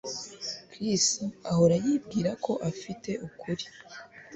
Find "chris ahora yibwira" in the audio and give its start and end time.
0.71-2.31